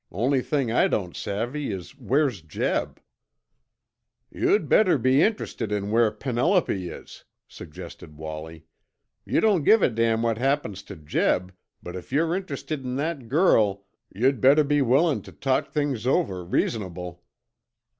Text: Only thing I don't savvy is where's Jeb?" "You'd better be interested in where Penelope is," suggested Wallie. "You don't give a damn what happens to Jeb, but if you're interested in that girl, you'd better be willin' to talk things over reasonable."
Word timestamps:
Only 0.11 0.41
thing 0.41 0.71
I 0.71 0.87
don't 0.87 1.15
savvy 1.15 1.71
is 1.71 1.91
where's 1.95 2.41
Jeb?" 2.41 2.99
"You'd 4.31 4.67
better 4.67 4.97
be 4.97 5.21
interested 5.21 5.71
in 5.71 5.91
where 5.91 6.09
Penelope 6.09 6.89
is," 6.89 7.23
suggested 7.47 8.15
Wallie. 8.17 8.65
"You 9.25 9.41
don't 9.41 9.63
give 9.63 9.83
a 9.83 9.89
damn 9.91 10.23
what 10.23 10.39
happens 10.39 10.81
to 10.85 10.95
Jeb, 10.95 11.53
but 11.83 11.95
if 11.95 12.11
you're 12.11 12.35
interested 12.35 12.83
in 12.83 12.95
that 12.95 13.29
girl, 13.29 13.85
you'd 14.11 14.41
better 14.41 14.63
be 14.63 14.81
willin' 14.81 15.21
to 15.21 15.31
talk 15.31 15.67
things 15.69 16.07
over 16.07 16.43
reasonable." 16.43 17.21